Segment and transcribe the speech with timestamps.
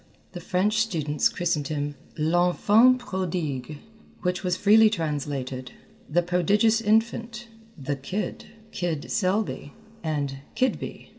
[0.31, 3.77] The French students christened him "l'Enfant Prodigue,"
[4.23, 5.73] which was freely translated,
[6.09, 11.09] "The Prodigious Infant," "The Kid," "Kid Selby," and "Kidby."